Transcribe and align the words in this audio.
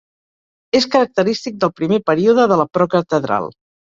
És 0.79 0.87
característic 0.95 1.59
del 1.65 1.73
primer 1.81 2.01
període 2.09 2.47
de 2.53 2.57
la 2.63 2.67
procatedral. 2.79 3.49